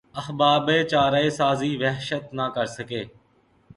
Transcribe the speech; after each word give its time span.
احباب 0.15 0.65
چارہ 0.91 1.21
سازیٴ 1.37 1.79
وحشت 1.81 2.25
نہ 2.37 2.45
کرسکے 2.55 3.01